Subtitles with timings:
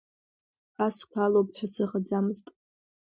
[0.85, 2.45] Асқәа алоуп ҳәа сыҟаӡамызт.